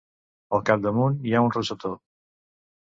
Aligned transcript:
Al 0.57 0.63
capdamunt 0.69 1.19
hi 1.29 1.37
ha 1.41 1.45
un 1.51 1.55
rosetó. 1.59 1.95